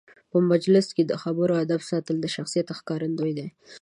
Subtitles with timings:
[0.31, 3.47] په مجلس کې د خبرو آدب ساتل د شخصیت ښکارندوی دی.